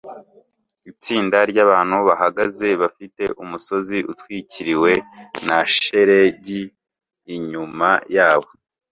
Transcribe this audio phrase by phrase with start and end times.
[0.91, 4.91] Itsinda ryabantu bahagaze bafite umusozi utwikiriwe
[5.47, 6.61] na shelegi
[7.35, 8.49] inyuma yabo